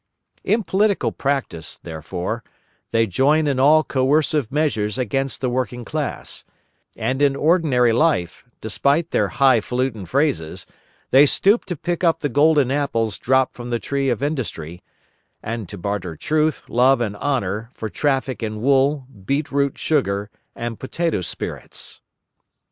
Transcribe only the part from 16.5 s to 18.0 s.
love, and honour for